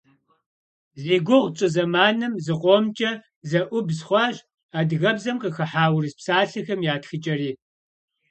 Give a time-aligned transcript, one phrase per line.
[1.03, 3.11] Зи гугъу тщӏы зэманым зыкъомкӏэ
[3.49, 4.35] зэӏубз хъуащ
[4.79, 7.51] адыгэбзэм къыхыхьа урыс псалъэхэм я тхыкӏэри.